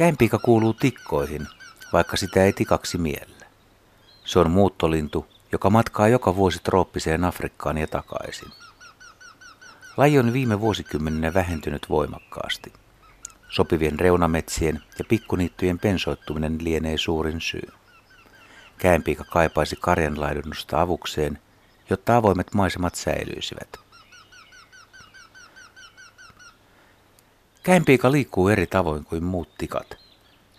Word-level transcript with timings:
Käimpiika 0.00 0.38
kuuluu 0.38 0.74
tikkoihin, 0.74 1.46
vaikka 1.92 2.16
sitä 2.16 2.44
ei 2.44 2.52
tikaksi 2.52 2.98
miellä. 2.98 3.46
Se 4.24 4.38
on 4.38 4.50
muuttolintu, 4.50 5.26
joka 5.52 5.70
matkaa 5.70 6.08
joka 6.08 6.36
vuosi 6.36 6.58
trooppiseen 6.62 7.24
Afrikkaan 7.24 7.78
ja 7.78 7.86
takaisin. 7.86 8.48
Laji 9.96 10.18
on 10.18 10.32
viime 10.32 10.60
vuosikymmeninä 10.60 11.34
vähentynyt 11.34 11.86
voimakkaasti. 11.88 12.72
Sopivien 13.48 14.00
reunametsien 14.00 14.80
ja 14.98 15.04
pikkuniittyjen 15.04 15.78
pensoittuminen 15.78 16.58
lienee 16.60 16.98
suurin 16.98 17.40
syy. 17.40 17.68
Käenpiika 18.78 19.24
kaipaisi 19.24 19.76
karjanlaidunnusta 19.80 20.80
avukseen, 20.80 21.38
jotta 21.90 22.16
avoimet 22.16 22.54
maisemat 22.54 22.94
säilyisivät. 22.94 23.89
Käenpiika 27.62 28.12
liikkuu 28.12 28.48
eri 28.48 28.66
tavoin 28.66 29.04
kuin 29.04 29.24
muut 29.24 29.58
tikat. 29.58 29.96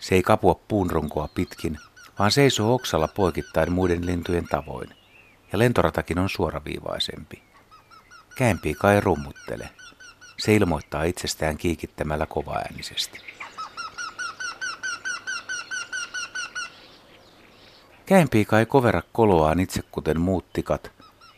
Se 0.00 0.14
ei 0.14 0.22
kapua 0.22 0.60
puunronkoa 0.68 1.28
pitkin, 1.34 1.78
vaan 2.18 2.30
seisoo 2.30 2.74
oksalla 2.74 3.08
poikittain 3.08 3.72
muiden 3.72 4.06
lintujen 4.06 4.44
tavoin, 4.44 4.88
ja 5.52 5.58
lentoratakin 5.58 6.18
on 6.18 6.28
suoraviivaisempi. 6.28 7.42
Käenpiika 8.34 8.92
ei 8.92 9.00
rummuttele. 9.00 9.68
Se 10.38 10.54
ilmoittaa 10.54 11.04
itsestään 11.04 11.56
kiikittämällä 11.56 12.26
kovaäänisesti. 12.26 13.18
Käenpiika 18.06 18.58
ei 18.58 18.66
kovera 18.66 19.02
koloaan 19.12 19.60
itse 19.60 19.82
kuten 19.82 20.20
muut 20.20 20.52
tikat, 20.52 20.92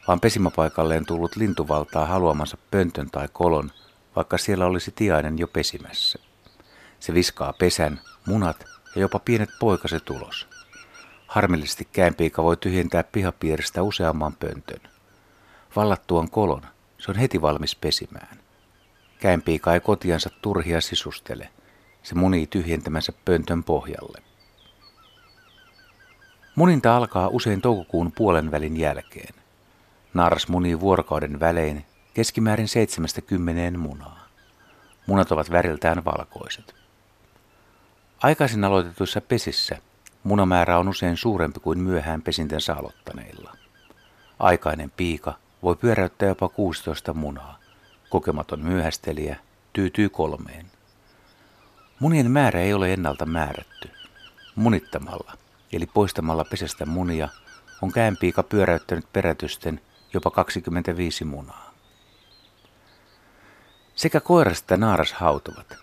vaan 0.08 0.20
pesimäpaikalleen 0.20 1.06
tullut 1.06 1.36
lintu 1.36 1.68
valtaa 1.68 2.06
haluamansa 2.06 2.56
pöntön 2.70 3.10
tai 3.10 3.28
kolon, 3.32 3.70
vaikka 4.16 4.38
siellä 4.38 4.66
olisi 4.66 4.92
tiainen 4.92 5.38
jo 5.38 5.48
pesimässä. 5.48 6.18
Se 7.00 7.14
viskaa 7.14 7.52
pesän, 7.52 8.00
munat 8.26 8.64
ja 8.94 9.00
jopa 9.00 9.18
pienet 9.18 9.50
poikaset 9.60 10.10
ulos. 10.10 10.48
Harmillisesti 11.26 11.88
käenpiika 11.92 12.42
voi 12.42 12.56
tyhjentää 12.56 13.02
pihapiiristä 13.02 13.82
useamman 13.82 14.36
pöntön. 14.36 14.80
Vallattuan 15.76 16.30
kolon 16.30 16.62
se 16.98 17.10
on 17.10 17.16
heti 17.16 17.42
valmis 17.42 17.76
pesimään. 17.76 18.38
Käenpiika 19.20 19.74
ei 19.74 19.80
kotiansa 19.80 20.30
turhia 20.42 20.80
sisustele. 20.80 21.48
Se 22.02 22.14
munii 22.14 22.46
tyhjentämänsä 22.46 23.12
pöntön 23.24 23.64
pohjalle. 23.64 24.22
Muninta 26.56 26.96
alkaa 26.96 27.28
usein 27.28 27.60
toukokuun 27.60 28.12
puolen 28.12 28.50
välin 28.50 28.76
jälkeen. 28.76 29.34
Naaras 30.14 30.48
munii 30.48 30.80
vuorokauden 30.80 31.40
välein 31.40 31.84
keskimäärin 32.14 32.68
70 32.68 33.78
munaa. 33.78 34.28
Munat 35.06 35.32
ovat 35.32 35.50
väriltään 35.50 36.04
valkoiset. 36.04 36.74
Aikaisin 38.22 38.64
aloitetuissa 38.64 39.20
pesissä 39.20 39.78
munamäärä 40.22 40.78
on 40.78 40.88
usein 40.88 41.16
suurempi 41.16 41.60
kuin 41.60 41.78
myöhään 41.78 42.22
pesintänsä 42.22 42.74
aloittaneilla. 42.74 43.56
Aikainen 44.38 44.90
piika 44.96 45.34
voi 45.62 45.76
pyöräyttää 45.76 46.28
jopa 46.28 46.48
16 46.48 47.14
munaa. 47.14 47.58
Kokematon 48.10 48.60
myöhästelijä 48.60 49.36
tyytyy 49.72 50.08
kolmeen. 50.08 50.66
Munien 52.00 52.30
määrä 52.30 52.60
ei 52.60 52.74
ole 52.74 52.92
ennalta 52.92 53.26
määrätty. 53.26 53.90
Munittamalla, 54.54 55.32
eli 55.72 55.86
poistamalla 55.86 56.44
pesästä 56.44 56.86
munia, 56.86 57.28
on 57.82 57.92
käänpiika 57.92 58.42
pyöräyttänyt 58.42 59.12
perätysten 59.12 59.80
jopa 60.12 60.30
25 60.30 61.24
munaa. 61.24 61.73
Sekä 63.94 64.20
koiras 64.20 64.58
että 64.58 64.76
naaras 64.76 65.12
hautuvat. 65.12 65.76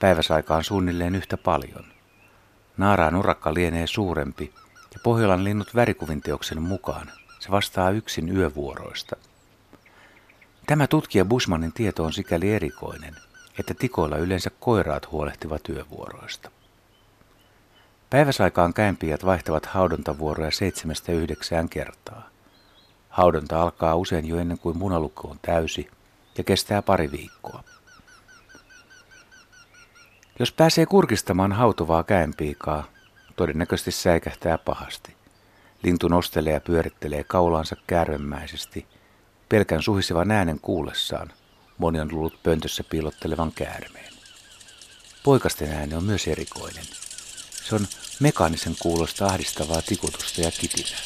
Päiväsaikaan 0.00 0.64
suunnilleen 0.64 1.14
yhtä 1.14 1.36
paljon. 1.36 1.84
Naaraan 2.76 3.14
urakka 3.14 3.54
lienee 3.54 3.86
suurempi 3.86 4.52
ja 4.94 5.00
Pohjolan 5.02 5.44
linnut 5.44 5.74
värikuvinteoksen 5.74 6.62
mukaan 6.62 7.12
se 7.38 7.50
vastaa 7.50 7.90
yksin 7.90 8.36
yövuoroista. 8.36 9.16
Tämä 10.66 10.86
tutkija 10.86 11.24
Busmanin 11.24 11.72
tieto 11.72 12.04
on 12.04 12.12
sikäli 12.12 12.52
erikoinen, 12.52 13.16
että 13.58 13.74
tikoilla 13.74 14.16
yleensä 14.16 14.50
koiraat 14.60 15.10
huolehtivat 15.10 15.68
yövuoroista. 15.68 16.50
Päiväsaikaan 18.10 18.74
käympiät 18.74 19.24
vaihtavat 19.24 19.66
haudontavuoroja 19.66 20.50
seitsemästä 20.50 21.12
yhdeksään 21.12 21.68
kertaa. 21.68 22.28
Haudonta 23.08 23.62
alkaa 23.62 23.96
usein 23.96 24.26
jo 24.26 24.38
ennen 24.38 24.58
kuin 24.58 24.78
munalukko 24.78 25.28
on 25.28 25.38
täysi 25.42 25.90
ja 26.38 26.44
kestää 26.44 26.82
pari 26.82 27.12
viikkoa. 27.12 27.64
Jos 30.38 30.52
pääsee 30.52 30.86
kurkistamaan 30.86 31.52
hautuvaa 31.52 32.04
käenpiikaa, 32.04 32.84
todennäköisesti 33.36 33.90
säikähtää 33.90 34.58
pahasti. 34.58 35.16
Lintu 35.82 36.08
nostelee 36.08 36.52
ja 36.52 36.60
pyörittelee 36.60 37.24
kaulaansa 37.24 37.76
kärvemmäisesti. 37.86 38.86
Pelkän 39.48 39.82
suhisevan 39.82 40.30
äänen 40.30 40.60
kuullessaan 40.60 41.32
moni 41.78 42.00
on 42.00 42.08
luullut 42.12 42.42
pöntössä 42.42 42.84
piilottelevan 42.84 43.52
käärmeen. 43.52 44.12
Poikasten 45.22 45.72
ääni 45.72 45.94
on 45.94 46.04
myös 46.04 46.28
erikoinen. 46.28 46.84
Se 47.64 47.74
on 47.74 47.86
mekaanisen 48.20 48.76
kuulosta 48.82 49.26
ahdistavaa 49.26 49.82
tikutusta 49.82 50.40
ja 50.40 50.50
kitinää. 50.50 51.00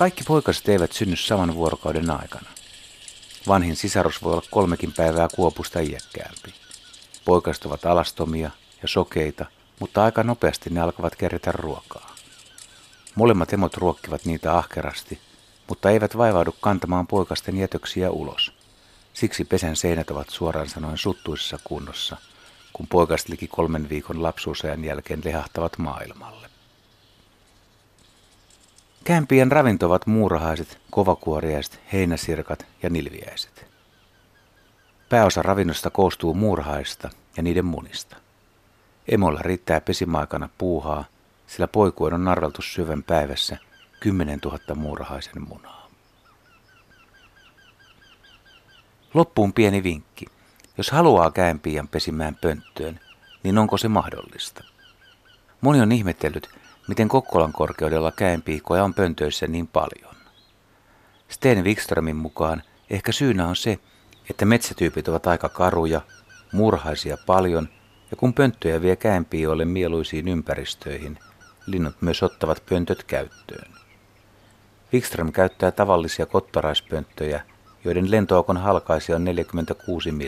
Kaikki 0.00 0.24
poikaset 0.24 0.68
eivät 0.68 0.92
synny 0.92 1.16
saman 1.16 1.54
vuorokauden 1.54 2.10
aikana. 2.10 2.48
Vanhin 3.48 3.76
sisarus 3.76 4.22
voi 4.22 4.32
olla 4.32 4.42
kolmekin 4.50 4.92
päivää 4.92 5.28
kuopusta 5.34 5.80
iäkkäämpi. 5.80 6.54
Poikaset 7.24 7.64
ovat 7.64 7.86
alastomia 7.86 8.50
ja 8.82 8.88
sokeita, 8.88 9.46
mutta 9.80 10.04
aika 10.04 10.22
nopeasti 10.22 10.70
ne 10.70 10.80
alkavat 10.80 11.16
kerätä 11.16 11.52
ruokaa. 11.52 12.14
Molemmat 13.14 13.52
emot 13.52 13.76
ruokkivat 13.76 14.24
niitä 14.24 14.58
ahkerasti, 14.58 15.20
mutta 15.68 15.90
eivät 15.90 16.16
vaivaudu 16.16 16.54
kantamaan 16.60 17.06
poikasten 17.06 17.56
jätöksiä 17.56 18.10
ulos. 18.10 18.52
Siksi 19.12 19.44
pesän 19.44 19.76
seinät 19.76 20.10
ovat 20.10 20.30
suoraan 20.30 20.68
sanoen 20.68 20.98
suttuisessa 20.98 21.58
kunnossa, 21.64 22.16
kun 22.72 22.86
poikaset 22.86 23.28
liki 23.28 23.48
kolmen 23.48 23.88
viikon 23.88 24.22
lapsuusajan 24.22 24.84
jälkeen 24.84 25.20
lehahtavat 25.24 25.78
maailmalle. 25.78 26.49
Kämpien 29.04 29.52
ravinto 29.52 29.86
ovat 29.86 30.06
muurahaiset, 30.06 30.78
kovakuoriaiset, 30.90 31.80
heinäsirkat 31.92 32.66
ja 32.82 32.90
nilviäiset. 32.90 33.66
Pääosa 35.08 35.42
ravinnosta 35.42 35.90
koostuu 35.90 36.34
muurahaista 36.34 37.10
ja 37.36 37.42
niiden 37.42 37.64
munista. 37.64 38.16
Emolla 39.08 39.40
riittää 39.42 39.80
pesimaikana 39.80 40.48
puuhaa, 40.58 41.04
sillä 41.46 41.68
poikuen 41.68 42.14
on 42.14 42.24
narveltu 42.24 42.62
syvän 42.62 43.02
päivässä 43.02 43.56
10 44.00 44.38
000 44.44 44.74
muurahaisen 44.74 45.48
munaa. 45.48 45.88
Loppuun 49.14 49.52
pieni 49.52 49.82
vinkki. 49.82 50.26
Jos 50.78 50.90
haluaa 50.90 51.30
käenpiian 51.30 51.88
pesimään 51.88 52.36
pönttöön, 52.40 53.00
niin 53.42 53.58
onko 53.58 53.76
se 53.76 53.88
mahdollista? 53.88 54.64
Moni 55.60 55.80
on 55.80 55.92
ihmetellyt, 55.92 56.59
miten 56.88 57.08
Kokkolan 57.08 57.52
korkeudella 57.52 58.12
käenpiikoja 58.12 58.84
on 58.84 58.94
pöntöissä 58.94 59.46
niin 59.46 59.66
paljon. 59.66 60.14
Sten 61.28 61.64
Wikströmin 61.64 62.16
mukaan 62.16 62.62
ehkä 62.90 63.12
syynä 63.12 63.48
on 63.48 63.56
se, 63.56 63.78
että 64.30 64.44
metsätyypit 64.44 65.08
ovat 65.08 65.26
aika 65.26 65.48
karuja, 65.48 66.00
murhaisia 66.52 67.16
paljon 67.26 67.68
ja 68.10 68.16
kun 68.16 68.34
pönttöjä 68.34 68.82
vie 68.82 68.96
käenpiioille 68.96 69.64
mieluisiin 69.64 70.28
ympäristöihin, 70.28 71.18
linnut 71.66 72.02
myös 72.02 72.22
ottavat 72.22 72.62
pöntöt 72.68 73.04
käyttöön. 73.04 73.72
Wikström 74.92 75.32
käyttää 75.32 75.70
tavallisia 75.70 76.26
kottaraispönttöjä, 76.26 77.42
joiden 77.84 78.10
lentoakon 78.10 78.56
halkaisi 78.56 79.14
on 79.14 79.24
46 79.24 80.12
mm. 80.12 80.20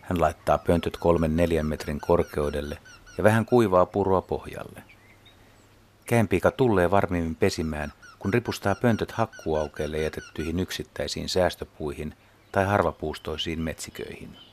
Hän 0.00 0.20
laittaa 0.20 0.58
pöntöt 0.58 0.96
3-4 1.60 1.62
metrin 1.62 2.00
korkeudelle 2.00 2.78
ja 3.18 3.24
vähän 3.24 3.46
kuivaa 3.46 3.86
purua 3.86 4.22
pohjalle. 4.22 4.82
Käenpiika 6.08 6.50
tulee 6.50 6.90
varmimmin 6.90 7.34
pesimään, 7.34 7.92
kun 8.18 8.34
ripustaa 8.34 8.74
pöntöt 8.74 9.12
hakkuaukeelle 9.12 9.98
jätettyihin 9.98 10.60
yksittäisiin 10.60 11.28
säästöpuihin 11.28 12.14
tai 12.52 12.64
harvapuustoisiin 12.64 13.60
metsiköihin. 13.60 14.47